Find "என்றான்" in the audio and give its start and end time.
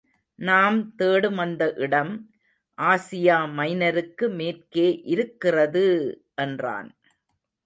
6.37-6.89